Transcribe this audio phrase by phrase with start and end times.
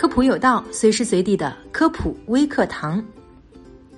[0.00, 3.04] 科普有道，随时随地的科普微课堂。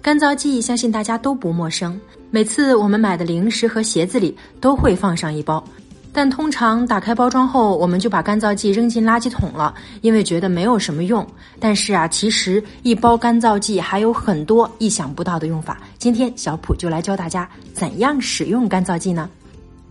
[0.03, 1.97] 干燥剂相信大家都不陌生，
[2.29, 5.63] 每次我们买的零食和鞋子里都会放上一包。
[6.13, 11.25] 但通常打开包装后，我们就把干燥剂扔进垃圾桶了，因为觉得没有什么用。
[11.61, 15.81] 但是啊，其实一包干燥剂还有很多意想不到的用法。
[15.99, 19.31] 今天小普就来教大家怎样使用干燥剂呢？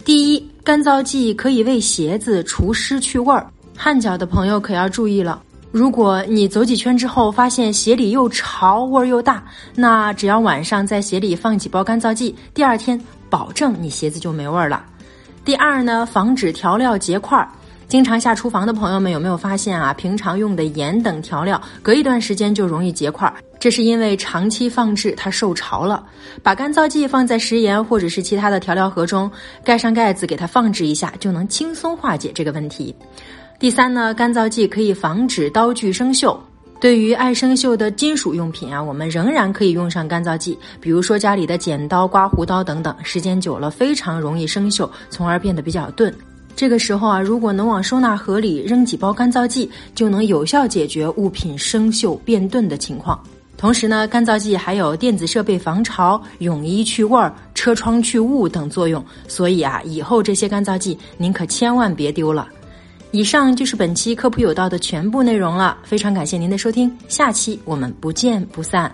[0.04, 3.50] 第一，干燥剂可以为鞋子除湿去味儿。
[3.78, 5.42] 汗脚的朋友可要注意了，
[5.72, 9.42] 如果你走几圈之后发现鞋里又潮，味儿又大，
[9.74, 14.84] 那只要晚上在鞋里放几包干燥剂，第二天保证你鞋子就没味儿了。
[15.46, 17.48] 第二呢，防止调料结块儿。
[17.88, 19.94] 经常下厨房的朋友们有没有发现啊？
[19.94, 26.04] 平常用的盐等调料，隔一段时间就容易结块儿，这是因为长期放置它受潮了。
[26.42, 29.30] 把干燥剂放在食盐或者是其他的调料盒中，
[29.64, 32.96] 盖上盖子给它放置一下，就能轻松化解这个问题。
[33.62, 36.36] 第三呢，干燥剂可以防止刀具生锈。
[36.80, 46.12] 对于爱生锈的金属用品啊，我们仍然可以用上干燥剂，比如说家里的剪刀、刮胡刀等等，时间久了非常容易生锈，从而变得比较钝。
[46.56, 53.22] 这个时候啊，如果能往收纳盒里扔几包干燥剂，就能有效解决物品生锈变钝的情况。
[53.58, 62.48] 同时呢，干燥剂还有电子设备防潮、泳衣去味儿、车窗去雾等作用，所以啊，以后这些干燥剂您可千万别丢了。
[63.12, 68.90] 以上就是本期科普有道的全部内容了，非常感谢您的收听，下期我们不见不散。